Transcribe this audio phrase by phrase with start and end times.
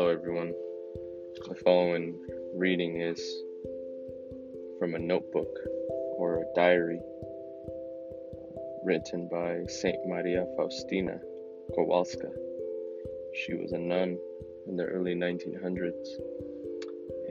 [0.00, 0.54] Hello, everyone.
[1.46, 2.18] The following
[2.54, 3.20] reading is
[4.78, 5.54] from a notebook
[6.16, 6.98] or a diary
[8.82, 11.20] written by Saint Maria Faustina
[11.76, 12.32] Kowalska.
[13.34, 14.16] She was a nun
[14.66, 16.08] in the early 1900s,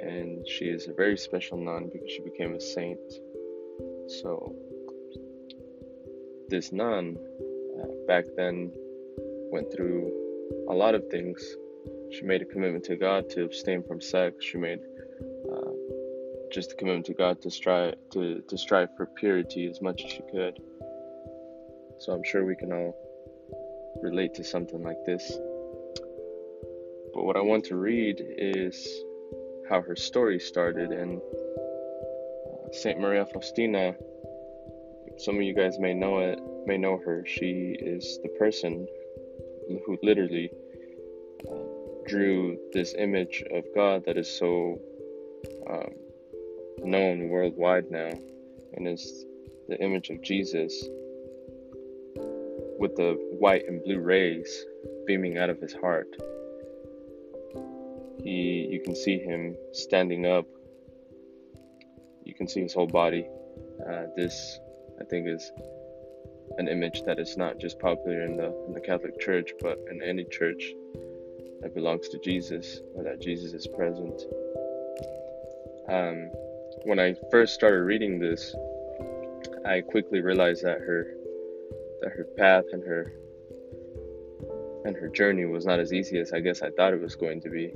[0.03, 2.99] and she is a very special nun because she became a saint.
[4.21, 4.55] So,
[6.49, 7.17] this nun
[7.81, 8.71] uh, back then
[9.51, 10.11] went through
[10.69, 11.57] a lot of things.
[12.11, 14.43] She made a commitment to God to abstain from sex.
[14.43, 14.79] She made
[15.51, 15.71] uh,
[16.51, 20.11] just a commitment to God to strive to, to strive for purity as much as
[20.11, 20.59] she could.
[21.99, 22.95] So I'm sure we can all
[24.01, 25.31] relate to something like this.
[27.13, 28.87] But what I want to read is
[29.69, 30.91] how her story started.
[30.91, 33.95] And uh, Saint Maria Faustina,
[35.17, 37.23] some of you guys may know it, may know her.
[37.27, 38.87] She is the person
[39.85, 40.49] who literally
[42.09, 44.79] drew this image of God that is so
[45.69, 45.93] um,
[46.79, 48.11] known worldwide now,
[48.73, 49.25] and is
[49.67, 50.73] the image of Jesus
[52.79, 54.65] with the white and blue rays
[55.05, 56.07] beaming out of his heart.
[58.23, 60.45] He, you can see him standing up.
[62.25, 63.27] You can see his whole body.
[63.87, 64.59] Uh, this,
[64.99, 65.51] I think, is
[66.57, 70.01] an image that is not just popular in the in the Catholic Church, but in
[70.01, 70.73] any church
[71.61, 74.21] that belongs to Jesus or that Jesus is present.
[75.89, 76.29] Um,
[76.85, 78.55] when I first started reading this,
[79.65, 81.15] I quickly realized that her
[82.01, 83.13] that her path and her
[84.85, 87.41] and her journey was not as easy as I guess I thought it was going
[87.41, 87.73] to be.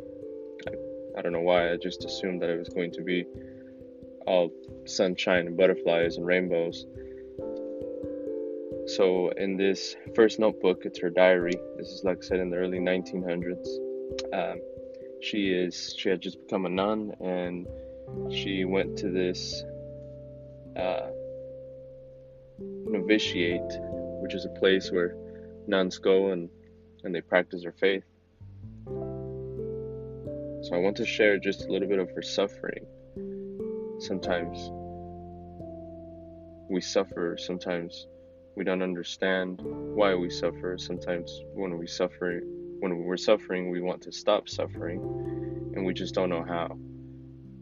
[0.68, 0.72] I,
[1.20, 1.72] I don't know why.
[1.72, 3.26] I just assumed that it was going to be
[4.26, 4.52] all
[4.86, 6.86] sunshine and butterflies and rainbows.
[8.86, 11.54] So in this first notebook, it's her diary.
[11.78, 13.66] This is like I said in the early 1900s.
[14.34, 14.62] Um,
[15.22, 17.66] she is she had just become a nun and
[18.30, 19.64] she went to this
[20.76, 21.08] uh,
[22.60, 23.72] novitiate,
[24.22, 25.16] which is a place where
[25.66, 26.50] nuns go and
[27.06, 28.04] and they practice their faith.
[30.64, 32.86] So I want to share just a little bit of her suffering.
[34.00, 34.72] Sometimes
[36.70, 38.08] we suffer, sometimes
[38.56, 40.78] we don't understand why we suffer.
[40.78, 42.42] Sometimes when we suffer,
[42.80, 45.02] when we're suffering, we want to stop suffering,
[45.76, 46.78] and we just don't know how.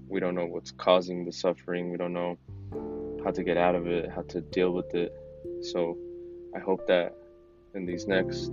[0.08, 1.92] We don't know what's causing the suffering.
[1.92, 2.38] We don't know
[3.24, 5.14] how to get out of it, how to deal with it.
[5.62, 5.98] So
[6.56, 7.16] I hope that
[7.74, 8.52] in these next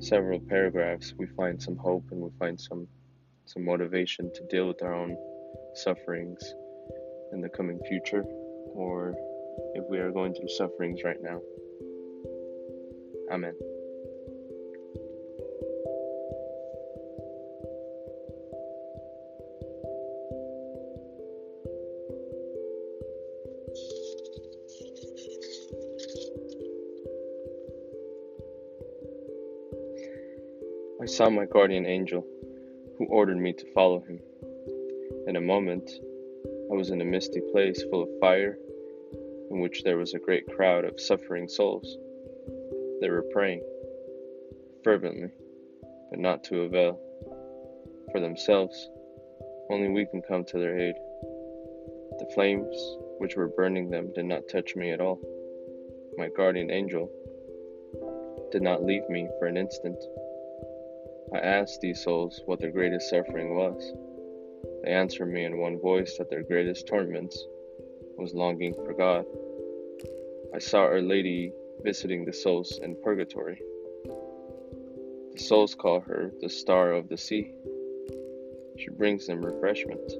[0.00, 2.88] several paragraphs we find some hope and we find some
[3.46, 5.16] some motivation to deal with our own
[5.74, 6.54] sufferings
[7.32, 8.24] in the coming future
[8.74, 9.14] or
[9.74, 11.40] if we are going through sufferings right now.
[13.30, 13.54] Amen.
[31.00, 32.24] I saw my guardian angel,
[32.96, 34.20] who ordered me to follow him.
[35.26, 35.90] In a moment,
[36.70, 38.56] I was in a misty place full of fire
[39.52, 41.98] in which there was a great crowd of suffering souls.
[43.00, 43.62] They were praying
[44.82, 45.30] fervently,
[46.10, 46.98] but not to avail.
[48.10, 48.88] For themselves,
[49.70, 50.94] only we can come to their aid.
[52.18, 52.76] The flames
[53.18, 55.20] which were burning them did not touch me at all.
[56.16, 57.10] My guardian angel
[58.52, 60.02] did not leave me for an instant.
[61.34, 63.92] I asked these souls what their greatest suffering was.
[64.84, 67.42] They answered me in one voice that their greatest torments
[68.16, 69.24] was longing for God.
[70.54, 71.50] I saw Our Lady
[71.82, 73.58] visiting the souls in purgatory.
[75.32, 77.54] The souls call her the star of the sea.
[78.78, 80.12] She brings them refreshment.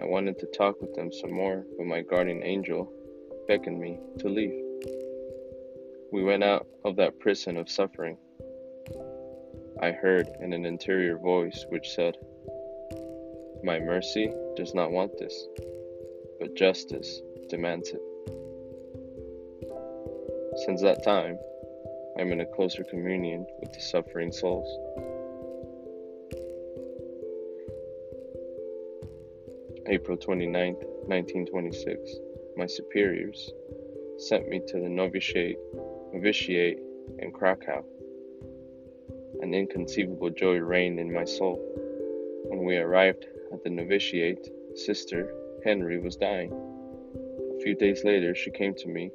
[0.00, 2.92] I wanted to talk with them some more, but my guardian angel
[3.46, 4.60] beckoned me to leave.
[6.10, 8.18] We went out of that prison of suffering.
[9.80, 12.16] I heard in an interior voice which said,
[13.62, 15.46] My mercy does not want this,
[16.40, 18.00] but justice demands it.
[20.64, 21.40] Since that time,
[22.16, 24.68] I am in a closer communion with the suffering souls.
[29.88, 32.16] April 29, 1926,
[32.56, 33.50] my superiors
[34.18, 35.58] sent me to the novitiate,
[36.12, 36.78] novitiate
[37.18, 37.84] in Krakow.
[39.40, 41.58] An inconceivable joy reigned in my soul.
[42.44, 45.34] When we arrived at the novitiate, Sister
[45.64, 46.52] Henry was dying.
[46.52, 49.10] A few days later, she came to me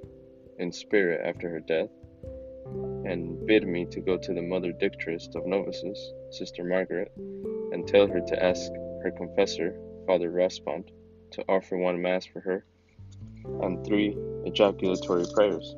[0.59, 1.89] in spirit after her death
[3.05, 7.11] and bid me to go to the Mother Dictress of Novices, Sister Margaret,
[7.71, 8.71] and tell her to ask
[9.03, 10.89] her confessor, Father Rospond,
[11.31, 12.65] to offer one Mass for her
[13.61, 15.75] and three ejaculatory prayers.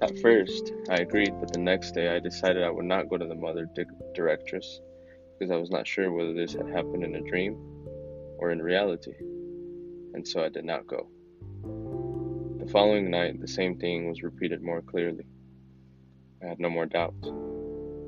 [0.00, 3.26] At first, I agreed, but the next day I decided I would not go to
[3.26, 3.84] the Mother Di-
[4.14, 4.80] Directress
[5.38, 7.56] because I was not sure whether this had happened in a dream
[8.38, 9.14] or in reality,
[10.14, 11.08] and so I did not go.
[12.68, 15.24] The following night, the same thing was repeated more clearly.
[16.42, 17.14] I had no more doubt.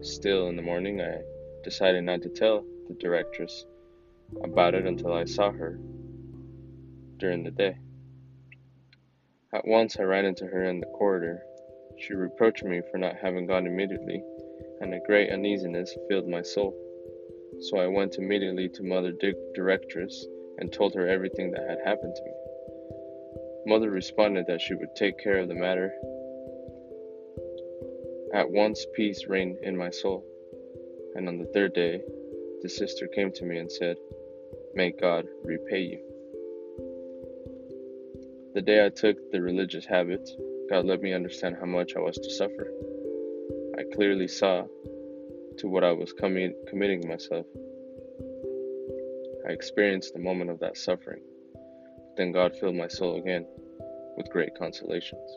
[0.02, 1.22] Still, in the morning, I
[1.64, 3.64] decided not to tell the directress
[4.44, 5.78] about it until I saw her
[7.16, 7.78] during the day.
[9.54, 11.42] At once, I ran into her in the corridor.
[11.96, 14.22] She reproached me for not having gone immediately,
[14.82, 16.76] and a great uneasiness filled my soul.
[17.60, 20.26] So I went immediately to Mother Di- Directress
[20.58, 22.49] and told her everything that had happened to me.
[23.66, 25.92] Mother responded that she would take care of the matter.
[28.32, 30.24] At once, peace reigned in my soul,
[31.14, 32.00] and on the third day,
[32.62, 33.96] the sister came to me and said,
[34.74, 36.00] May God repay you.
[38.54, 40.28] The day I took the religious habit,
[40.68, 42.72] God let me understand how much I was to suffer.
[43.78, 44.64] I clearly saw
[45.58, 47.46] to what I was commi- committing myself.
[49.48, 51.22] I experienced the moment of that suffering.
[52.16, 53.46] Then God filled my soul again
[54.16, 55.30] with great consolations.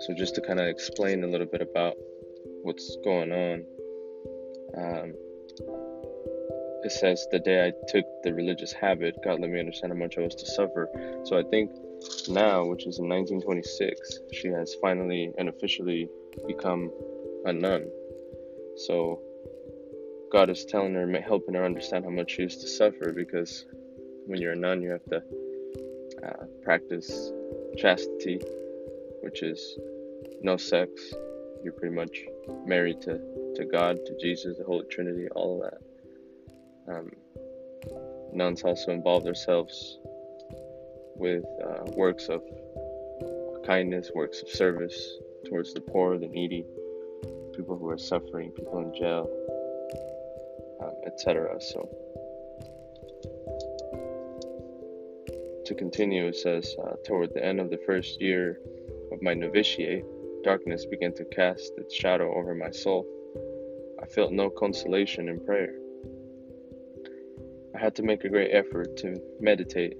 [0.00, 1.94] So, just to kind of explain a little bit about
[2.62, 3.64] what's going on,
[4.76, 5.14] um,
[6.84, 10.18] it says, The day I took the religious habit, God let me understand how much
[10.18, 10.88] I was to suffer.
[11.24, 11.70] So, I think
[12.28, 16.08] now, which is in 1926, she has finally and officially
[16.46, 16.90] become
[17.46, 17.88] a nun.
[18.76, 19.20] So,
[20.30, 23.64] God is telling her, helping her understand how much she is to suffer because
[24.26, 25.22] when you're a nun, you have to
[26.24, 27.32] uh, practice
[27.76, 28.40] chastity,
[29.22, 29.78] which is
[30.42, 30.90] no sex.
[31.62, 32.24] You're pretty much
[32.66, 33.18] married to,
[33.56, 36.96] to God, to Jesus, the Holy Trinity, all of that.
[36.96, 37.10] Um,
[38.32, 39.98] nuns also involve themselves
[41.16, 42.42] with uh, works of
[43.66, 46.66] kindness, works of service towards the poor, the needy,
[47.56, 49.28] people who are suffering, people in jail,
[50.82, 51.56] um, etc.
[51.60, 51.88] So,
[55.64, 58.58] to continue, it says, uh, toward the end of the first year
[59.12, 60.04] of my novitiate,
[60.42, 63.06] darkness began to cast its shadow over my soul.
[64.02, 65.74] I felt no consolation in prayer.
[67.74, 69.96] I had to make a great effort to meditate.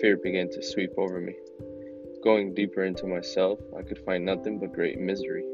[0.00, 1.34] Fear began to sweep over me.
[2.24, 5.44] Going deeper into myself, I could find nothing but great misery.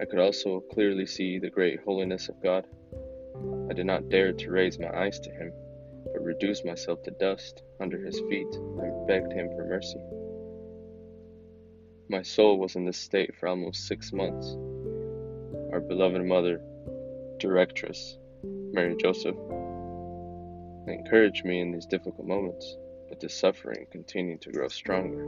[0.00, 2.64] I could also clearly see the great holiness of God.
[3.68, 5.52] I did not dare to raise my eyes to Him,
[6.22, 10.00] reduced myself to dust under His feet and begged Him for mercy.
[12.08, 14.56] My soul was in this state for almost six months.
[15.72, 16.60] Our beloved mother,
[17.38, 19.36] directress, Mary Joseph,
[20.86, 22.76] encouraged me in these difficult moments,
[23.08, 25.26] but the suffering continued to grow stronger.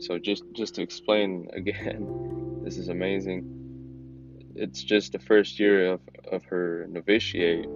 [0.00, 3.56] So just just to explain again, this is amazing.
[4.54, 6.00] It's just the first year of,
[6.30, 7.66] of her novitiate,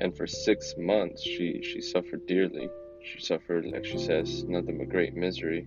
[0.00, 2.68] and for six months she she suffered dearly.
[3.04, 5.66] She suffered, like she says, nothing but great misery.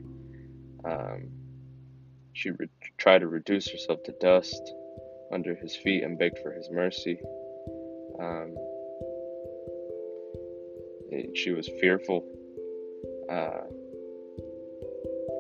[0.84, 1.30] Um,
[2.34, 4.62] she re- tried to reduce herself to dust
[5.32, 7.20] under his feet and begged for his mercy.
[8.20, 8.56] Um,
[11.36, 12.26] she was fearful.
[13.30, 13.62] Uh,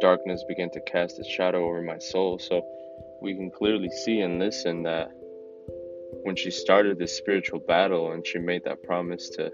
[0.01, 2.37] darkness began to cast its shadow over my soul.
[2.39, 2.63] So
[3.21, 5.11] we can clearly see and listen that
[6.27, 9.49] when she started this spiritual battle and she made that promise to,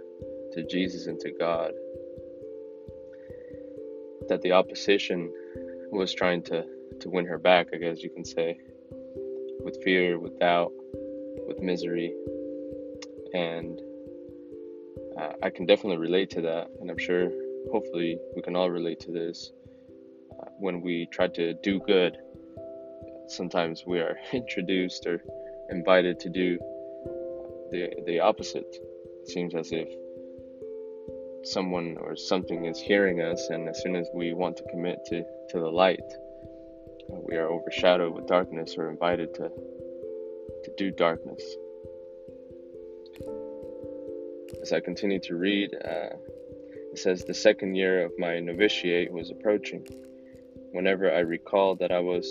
[0.54, 1.72] to Jesus and to God,
[4.28, 5.32] that the opposition
[5.92, 6.66] was trying to,
[7.00, 8.58] to win her back, I guess you can say,
[9.64, 10.72] with fear, with doubt,
[11.48, 12.12] with misery.
[13.36, 13.80] And
[15.16, 16.70] uh, I can definitely relate to that.
[16.82, 17.30] And I'm sure,
[17.72, 19.52] hopefully, we can all relate to this.
[20.42, 22.18] Uh, when we try to do good,
[23.28, 25.22] sometimes we are introduced or
[25.74, 26.58] invited to do
[27.72, 28.78] the, the opposite.
[29.22, 29.90] It seems as if
[31.44, 35.24] someone or something is hearing us, and as soon as we want to commit to,
[35.50, 36.00] to the light,
[37.12, 39.50] uh, we are overshadowed with darkness or invited to,
[40.64, 41.44] to do darkness.
[44.62, 46.16] As I continue to read, uh,
[46.92, 49.86] it says, The second year of my novitiate was approaching.
[50.72, 52.26] Whenever I recalled that I was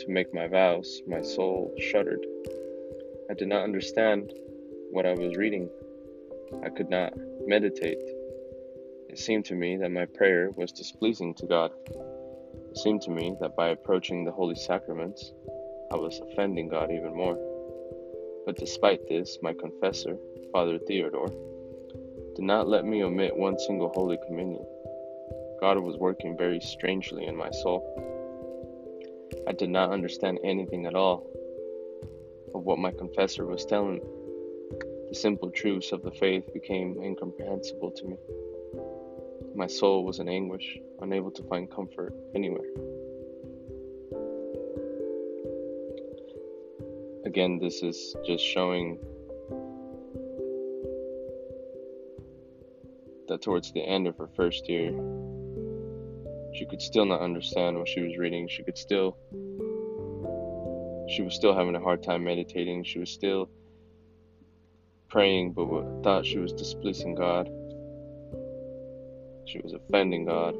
[0.00, 2.24] to make my vows, my soul shuddered.
[3.30, 4.32] I did not understand
[4.90, 5.70] what I was reading.
[6.62, 7.14] I could not
[7.46, 7.98] meditate.
[9.08, 11.70] It seemed to me that my prayer was displeasing to God.
[12.70, 15.32] It seemed to me that by approaching the holy sacraments,
[15.90, 17.38] I was offending God even more.
[18.44, 20.18] But despite this, my confessor,
[20.52, 21.32] Father Theodore,
[22.36, 24.66] did not let me omit one single Holy Communion.
[25.60, 27.82] God was working very strangely in my soul.
[29.48, 31.26] I did not understand anything at all
[32.54, 34.00] of what my confessor was telling me.
[35.08, 38.16] The simple truths of the faith became incomprehensible to me.
[39.54, 42.66] My soul was in anguish, unable to find comfort anywhere.
[47.24, 48.98] Again, this is just showing
[53.28, 54.90] that towards the end of her first year,
[56.54, 58.48] she could still not understand what she was reading.
[58.48, 59.16] She could still,
[61.08, 62.84] she was still having a hard time meditating.
[62.84, 63.50] She was still
[65.08, 67.48] praying, but thought she was displeasing God.
[69.46, 70.54] She was offending God.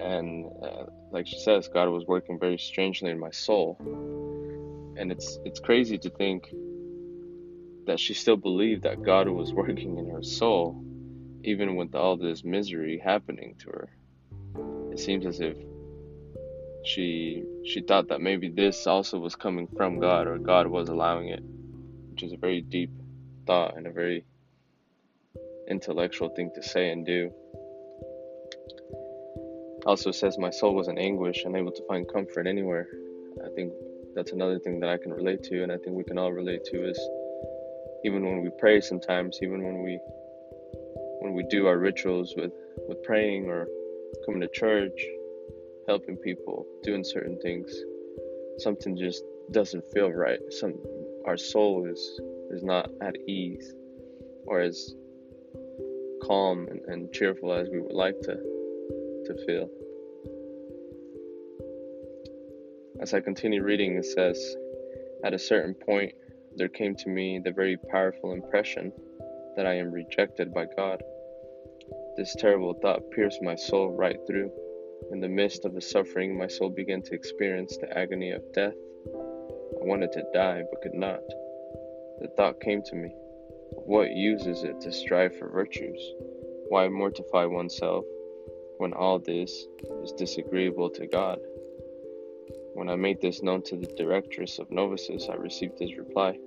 [0.00, 3.76] And uh, like she says, God was working very strangely in my soul.
[4.96, 6.48] And it's it's crazy to think
[7.86, 10.84] that she still believed that God was working in her soul,
[11.44, 13.88] even with all this misery happening to her.
[14.92, 15.56] It seems as if
[16.84, 21.28] she she thought that maybe this also was coming from God or God was allowing
[21.28, 21.42] it,
[22.10, 22.90] which is a very deep
[23.46, 24.24] thought and a very
[25.68, 27.30] intellectual thing to say and do.
[29.86, 32.86] Also says my soul was in anguish, unable to find comfort anywhere.
[33.44, 33.72] I think
[34.14, 36.64] that's another thing that I can relate to, and I think we can all relate
[36.66, 36.98] to is
[38.04, 39.98] even when we pray sometimes, even when we
[41.20, 42.52] when we do our rituals with
[42.88, 43.68] with praying or
[44.26, 45.00] coming to church,
[45.88, 47.72] helping people, doing certain things,
[48.58, 50.38] something just doesn't feel right.
[50.50, 50.74] Some
[51.26, 52.20] our soul is
[52.50, 53.74] is not at ease
[54.46, 54.94] or as
[56.22, 58.34] calm and, and cheerful as we would like to
[59.26, 59.68] to feel.
[63.00, 64.56] As I continue reading, it says,
[65.24, 66.14] At a certain point,
[66.56, 68.92] there came to me the very powerful impression
[69.56, 71.02] that I am rejected by God.
[72.16, 74.52] This terrible thought pierced my soul right through.
[75.10, 78.76] In the midst of the suffering, my soul began to experience the agony of death.
[79.14, 81.22] I wanted to die, but could not.
[82.20, 83.12] The thought came to me
[83.84, 86.00] what use is it to strive for virtues?
[86.68, 88.04] Why mortify oneself
[88.78, 89.66] when all this
[90.02, 91.38] is disagreeable to God?
[92.74, 96.38] When I made this known to the directress of novices, I received this reply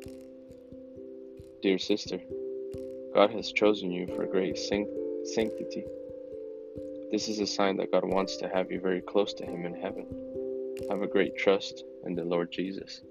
[1.62, 2.20] Dear sister,
[3.14, 5.86] God has chosen you for great sanctity.
[7.12, 9.74] This is a sign that God wants to have you very close to Him in
[9.74, 10.06] heaven.
[10.90, 13.02] Have a great trust in the Lord Jesus.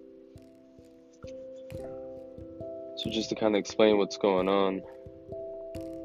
[2.96, 4.82] So, just to kind of explain what's going on,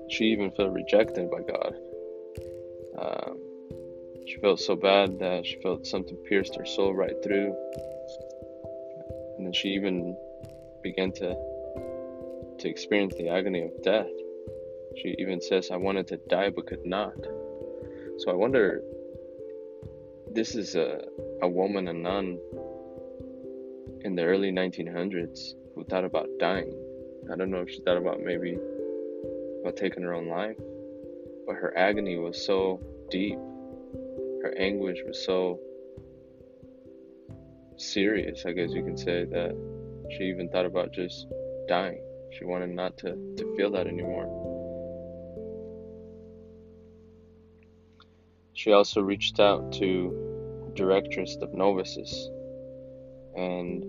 [0.09, 1.75] she even felt rejected by God.
[2.99, 3.37] Um,
[4.27, 7.55] she felt so bad that she felt something pierced her soul right through.
[9.37, 10.15] And then she even
[10.83, 11.35] began to
[12.59, 14.09] to experience the agony of death.
[14.97, 17.15] She even says, I wanted to die but could not.
[18.19, 18.81] So I wonder
[20.31, 21.01] this is a,
[21.41, 22.37] a woman, a nun
[24.01, 26.71] in the early 1900s who thought about dying.
[27.31, 28.57] I don't know if she thought about maybe
[29.61, 30.57] about taking her own life,
[31.45, 33.37] but her agony was so deep
[34.41, 35.59] her anguish was so
[37.77, 39.51] serious, I guess you can say, that
[40.11, 41.27] she even thought about just
[41.67, 42.01] dying.
[42.37, 44.38] She wanted not to, to feel that anymore.
[48.59, 52.29] She also reached out to directress of novices,
[53.33, 53.85] and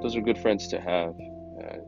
[0.00, 1.16] those are good friends to have.
[1.60, 1.78] Uh,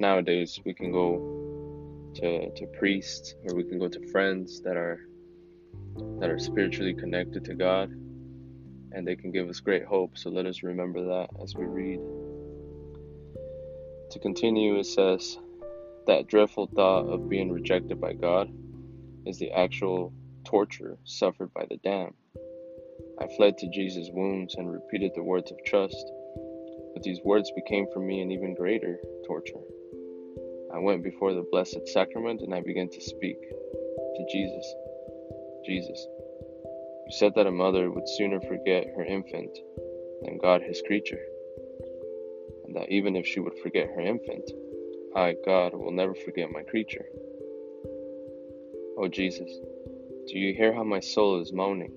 [0.00, 4.98] nowadays, we can go to, to priests or we can go to friends that are
[6.20, 7.90] that are spiritually connected to God
[8.92, 10.16] and they can give us great hope.
[10.16, 12.00] So let us remember that as we read.
[14.12, 15.36] To continue, it says,
[16.06, 18.50] That dreadful thought of being rejected by God
[19.26, 20.12] is the actual
[20.44, 22.14] torture suffered by the damned.
[23.20, 26.04] I fled to Jesus' wounds and repeated the words of trust,
[26.94, 29.60] but these words became for me an even greater torture.
[30.72, 34.74] I went before the Blessed Sacrament and I began to speak to Jesus.
[35.64, 36.06] Jesus,
[37.06, 39.58] you said that a mother would sooner forget her infant
[40.22, 41.20] than God his creature,
[42.64, 44.50] and that even if she would forget her infant,
[45.14, 47.06] I, God, will never forget my creature.
[49.00, 49.48] Oh Jesus,
[50.26, 51.92] do you hear how my soul is moaning?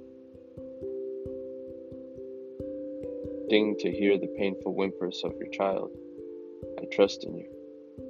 [3.49, 5.89] Ding to hear the painful whimpers of your child.
[6.79, 7.49] I trust in you.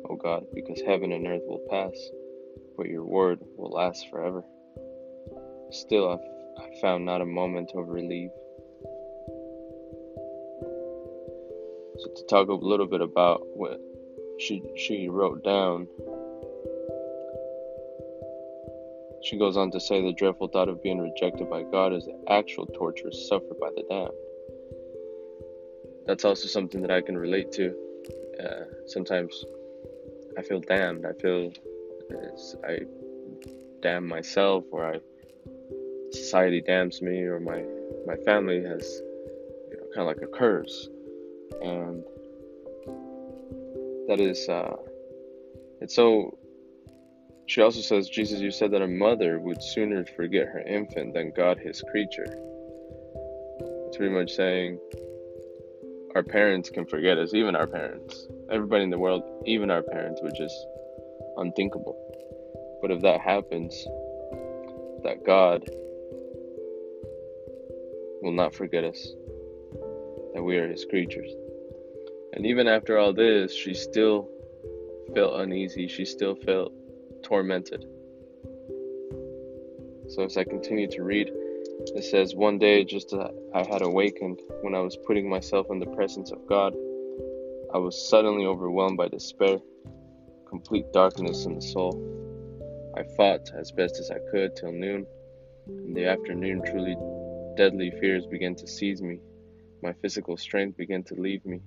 [0.09, 1.95] O God, because heaven and earth will pass,
[2.75, 4.43] but your word will last forever.
[5.69, 8.31] Still, I've, I found not a moment of relief.
[11.97, 13.79] So, to talk a little bit about what
[14.37, 15.87] she, she wrote down,
[19.23, 22.19] she goes on to say the dreadful thought of being rejected by God is the
[22.29, 24.11] actual torture suffered by the damned.
[26.07, 27.75] That's also something that I can relate to.
[28.43, 29.45] Uh, sometimes
[30.37, 31.05] I feel damned.
[31.05, 31.51] I feel
[32.67, 32.79] I
[33.81, 34.99] damn myself, or I
[36.11, 37.63] society damns me, or my
[38.07, 39.01] my family has
[39.69, 40.89] you know, kind of like a curse,
[41.61, 42.03] and
[44.07, 44.75] that is uh,
[45.79, 46.37] it's so.
[47.51, 51.33] She also says, Jesus, you said that a mother would sooner forget her infant than
[51.35, 52.39] God his creature.
[53.87, 54.79] It's pretty much saying
[56.15, 58.25] our parents can forget us, even our parents.
[58.49, 60.65] Everybody in the world, even our parents, which is
[61.35, 61.97] unthinkable.
[62.81, 63.73] But if that happens,
[65.03, 65.69] that God
[68.21, 69.13] will not forget us,
[70.33, 71.33] that we are His creatures.
[72.31, 74.29] And even after all this, she still
[75.13, 76.71] felt uneasy, she still felt
[77.23, 77.85] tormented.
[80.09, 81.31] So as I continue to read,
[81.95, 85.79] it says, One day, just as I had awakened, when I was putting myself in
[85.79, 86.73] the presence of God,
[87.73, 89.57] I was suddenly overwhelmed by despair,
[90.49, 91.95] complete darkness in the soul.
[92.97, 95.05] I fought as best as I could till noon.
[95.67, 96.95] In the afternoon, truly
[97.55, 99.19] deadly fears began to seize me.
[99.81, 101.61] My physical strength began to leave me.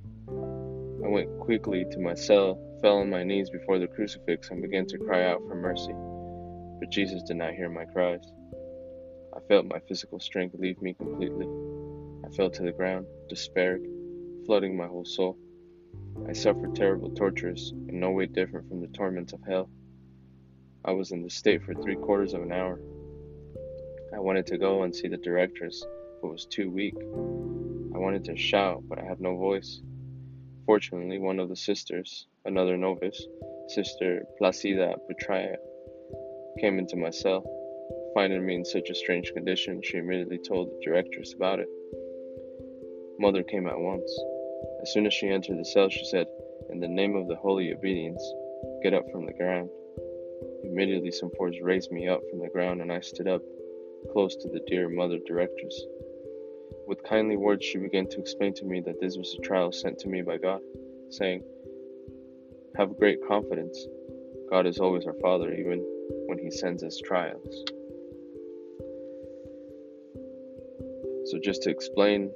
[1.05, 4.87] I went quickly to my cell, fell on my knees before the crucifix, and began
[4.87, 5.93] to cry out for mercy.
[6.81, 8.25] But Jesus did not hear my cries.
[9.37, 11.47] I felt my physical strength leave me completely.
[12.25, 13.83] I fell to the ground, despaired,
[14.47, 15.37] flooding my whole soul.
[16.27, 19.69] I suffered terrible tortures, in no way different from the torments of hell.
[20.87, 22.81] I was in this state for three quarters of an hour.
[24.15, 25.85] I wanted to go and see the directress,
[26.23, 26.97] but was too weak.
[26.97, 29.83] I wanted to shout, but I had no voice.
[30.66, 33.27] Fortunately, one of the sisters, another novice,
[33.68, 35.57] Sister Placida Putyra,
[36.59, 37.44] came into my cell.
[38.14, 41.68] Finding me in such a strange condition, she immediately told the directress about it.
[43.18, 44.11] Mother came at once.
[44.81, 46.27] As soon as she entered the cell, she said,
[46.70, 48.22] In the name of the holy obedience,
[48.83, 49.68] get up from the ground.
[50.62, 53.42] Immediately, some force raised me up from the ground, and I stood up,
[54.12, 55.85] close to the dear mother directress.
[56.87, 59.99] With kindly words, she began to explain to me that this was a trial sent
[60.01, 60.61] to me by God,
[61.11, 61.42] saying,
[62.77, 63.87] Have great confidence.
[64.51, 65.79] God is always our Father, even
[66.27, 67.64] when He sends us trials.
[71.27, 72.31] So just to explain,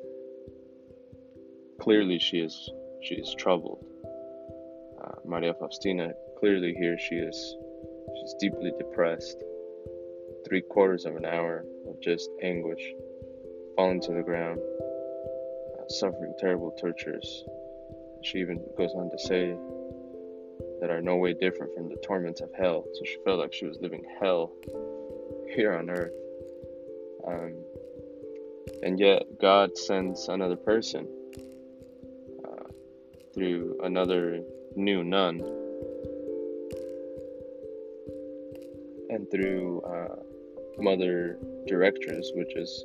[1.80, 2.70] clearly she is
[3.02, 3.84] she is troubled.
[5.02, 7.56] Uh, Maria Faustina clearly here she is
[8.18, 9.42] she's deeply depressed.
[10.46, 12.82] Three quarters of an hour of just anguish,
[13.78, 14.58] falling to the ground,
[15.78, 17.44] uh, suffering terrible tortures.
[18.24, 19.56] She even goes on to say
[20.80, 22.84] that are no way different from the torments of hell.
[22.94, 24.50] So she felt like she was living hell
[25.54, 26.12] here on earth.
[27.24, 27.54] Um,
[28.82, 31.06] and yet, God sends another person
[32.44, 32.64] uh,
[33.32, 34.42] through another
[34.74, 35.38] new nun
[39.08, 40.16] and through uh,
[40.82, 41.38] Mother
[41.68, 42.84] Directress, which is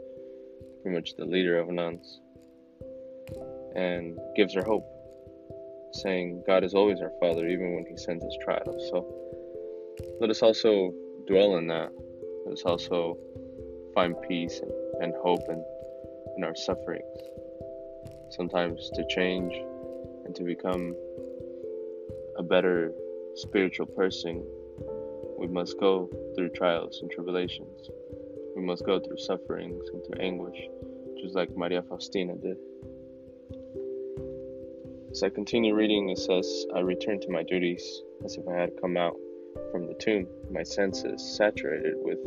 [0.84, 2.20] pretty much the leader of nuns,
[3.76, 4.86] and gives her hope,
[5.94, 8.90] saying, God is always our Father, even when He sends us trials.
[8.90, 9.08] So
[10.20, 10.94] let us also
[11.28, 11.90] dwell in that.
[12.46, 13.18] Let us also
[13.96, 15.64] find peace and, and hope and
[16.38, 17.18] in our sufferings.
[18.32, 19.54] Sometimes to change
[20.26, 20.96] and to become
[22.38, 22.92] a better
[23.36, 24.44] spiritual person,
[25.38, 27.90] we must go through trials and tribulations.
[28.56, 30.58] We must go through sufferings and through anguish,
[31.22, 32.58] just like Maria Faustina did.
[35.12, 38.80] As I continue reading, it says, I returned to my duties as if I had
[38.82, 39.16] come out
[39.72, 42.20] from the tomb, my senses saturated with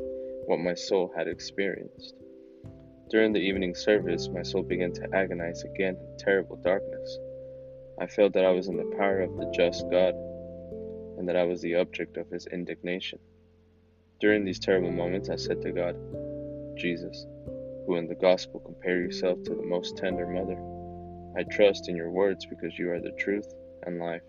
[0.46, 2.14] what my soul had experienced.
[3.10, 7.18] During the evening service, my soul began to agonize again in terrible darkness.
[8.00, 10.14] I felt that I was in the power of the just God,
[11.18, 13.18] and that I was the object of his indignation.
[14.18, 15.94] During these terrible moments, I said to God,
[16.76, 17.26] Jesus,
[17.86, 20.58] who in the gospel compare yourself to the most tender mother,
[21.36, 23.46] I trust in your words because you are the truth
[23.86, 24.22] and life.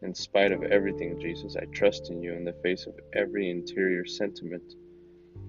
[0.00, 4.06] In spite of everything, Jesus, I trust in you in the face of every interior
[4.06, 4.74] sentiment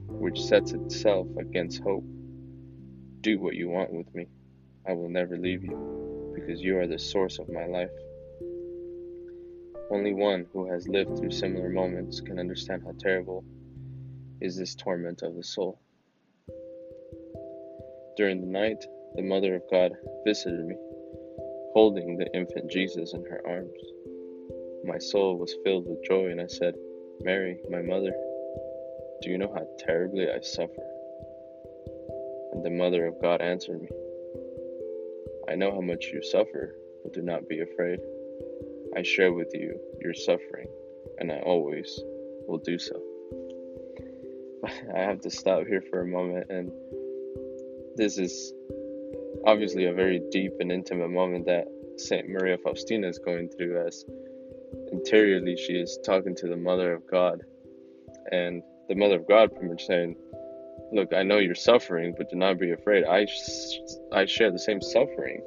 [0.09, 2.03] which sets itself against hope.
[3.21, 4.27] Do what you want with me.
[4.85, 7.89] I will never leave you, because you are the source of my life.
[9.93, 13.43] Only one who has lived through similar moments can understand how terrible
[14.41, 15.79] is this torment of the soul.
[18.17, 18.83] During the night,
[19.15, 19.91] the Mother of God
[20.25, 20.75] visited me,
[21.75, 23.77] holding the infant Jesus in her arms.
[24.83, 26.73] My soul was filled with joy, and I said,
[27.21, 28.15] Mary, my mother,
[29.21, 30.83] do you know how terribly I suffer?
[32.53, 33.89] And the Mother of God answered me,
[35.47, 37.99] I know how much you suffer, but do not be afraid.
[38.95, 40.67] I share with you your suffering,
[41.19, 41.99] and I always
[42.47, 43.01] will do so.
[44.95, 46.71] I have to stop here for a moment, and
[47.95, 48.53] this is
[49.45, 51.65] obviously a very deep and intimate moment that
[51.97, 54.05] Saint Maria Faustina is going through as
[54.91, 57.41] interiorly she is talking to the Mother of God,
[58.31, 60.15] and the Mother of God pretty much saying,
[60.91, 63.05] Look, I know you're suffering, but do not be afraid.
[63.05, 63.25] I,
[64.11, 65.41] I share the same suffering,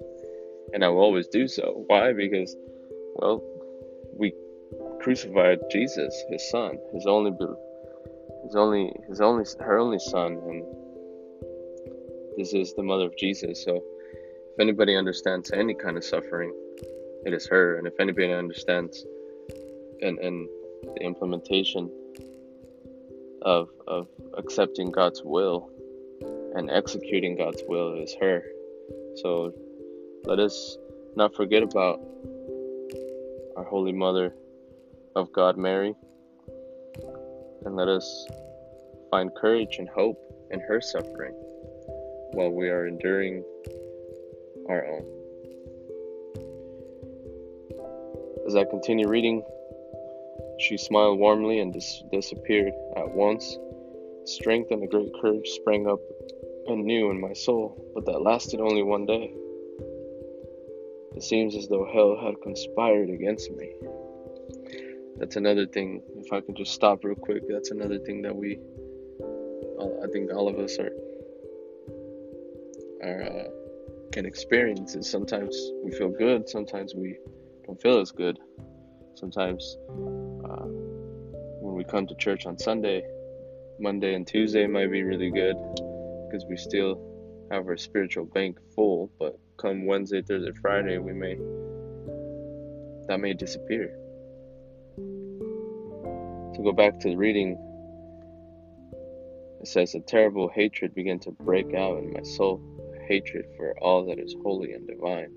[0.73, 1.85] and I will always do so.
[1.87, 2.13] Why?
[2.13, 2.57] Because
[3.19, 3.43] well,
[4.19, 4.35] we
[5.01, 7.31] crucified Jesus, his son, his only,
[8.45, 10.65] his only, his only, her only son, and
[12.37, 13.65] this is the mother of Jesus.
[13.65, 16.53] So, if anybody understands any kind of suffering,
[17.25, 17.79] it is her.
[17.79, 19.05] And if anybody understands,
[20.03, 20.49] and and
[20.95, 21.91] the implementation
[23.43, 25.71] of of accepting God's will
[26.55, 28.43] and executing God's will is her.
[29.17, 29.53] So,
[30.25, 30.77] let us
[31.17, 32.01] not forget about
[33.57, 34.35] our Holy Mother
[35.17, 35.95] of God, Mary,
[37.65, 38.27] and let us
[39.11, 40.19] find courage and hope
[40.51, 41.33] in her suffering
[42.33, 43.43] while we are enduring
[44.69, 45.05] our own.
[48.47, 49.43] As I continue reading,
[50.61, 53.57] she smiled warmly and dis- disappeared at once.
[54.25, 56.01] Strength and a great courage sprang up
[56.69, 59.33] anew in my soul, but that lasted only one day.
[61.17, 63.73] It seems as though hell had conspired against me.
[65.17, 66.03] That's another thing.
[66.19, 68.59] If I could just stop real quick, that's another thing that we,
[69.81, 70.91] I think all of us are,
[73.03, 73.45] are uh,
[74.13, 74.95] can experience.
[74.95, 77.17] Is sometimes we feel good, sometimes we
[77.67, 78.39] don't feel as good.
[79.15, 80.69] Sometimes uh,
[81.63, 83.03] when we come to church on Sunday,
[83.81, 85.57] Monday and Tuesday might be really good
[86.29, 87.01] because we still
[87.51, 91.37] have our spiritual bank full, but come Wednesday, Thursday, Friday, we may
[93.09, 93.97] that may disappear.
[94.97, 97.57] To go back to the reading,
[99.61, 102.61] it says a terrible hatred began to break out in my soul,
[103.09, 105.33] hatred for all that is holy and divine.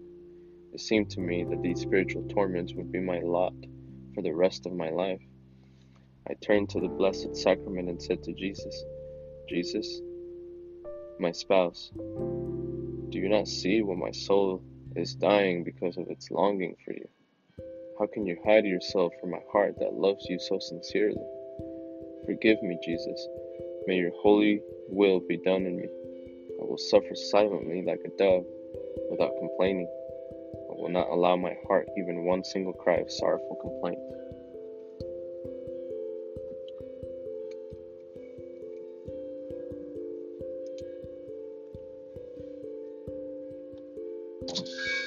[0.74, 3.54] It seemed to me that these spiritual torments would be my lot
[4.14, 5.22] for the rest of my life.
[6.30, 8.84] I turned to the Blessed Sacrament and said to Jesus,
[9.48, 10.02] Jesus,
[11.20, 11.92] my spouse,
[13.12, 14.62] do you not see what my soul
[14.96, 17.08] is dying because of its longing for you?
[18.00, 21.22] How can you hide yourself from my heart that loves you so sincerely?
[22.26, 23.28] Forgive me, Jesus.
[23.88, 25.88] May your holy will be done in me.
[26.62, 28.46] I will suffer silently like a dove
[29.10, 29.88] without complaining.
[30.70, 34.00] I will not allow my heart even one single cry of sorrowful complaint.
[44.56, 44.99] people.